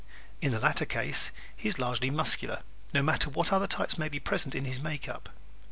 [0.41, 4.19] In the latter case he is largely Muscular, no matter what other types may be
[4.19, 5.29] present in his makeup.